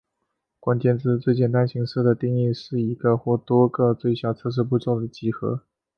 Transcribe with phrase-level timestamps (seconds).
[0.59, 5.61] 关键字最简单形式的定义是一个或多个最小测试步骤的集合。